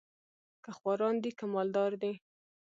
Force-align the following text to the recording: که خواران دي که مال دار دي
که 0.63 0.71
خواران 0.77 1.15
دي 1.23 1.31
که 1.37 1.45
مال 1.53 1.67
دار 1.75 1.91
دي 2.01 2.13